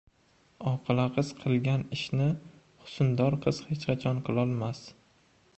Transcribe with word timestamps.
Oqila 0.71 1.05
qiz 1.17 1.29
qilgan 1.41 1.83
ishni 1.97 2.29
husndor 2.87 3.39
qiz 3.47 3.63
hech 3.71 3.89
qachon 3.91 4.27
qilolmaydi. 4.31 4.99